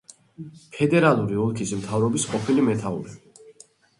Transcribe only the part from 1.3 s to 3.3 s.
ოლქის მთავრობის ყოფილი მეთაური.